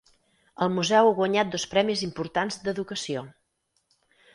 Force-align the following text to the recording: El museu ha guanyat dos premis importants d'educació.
El 0.65 0.71
museu 0.77 1.11
ha 1.11 1.19
guanyat 1.21 1.53
dos 1.57 1.67
premis 1.75 2.03
importants 2.09 2.61
d'educació. 2.67 3.29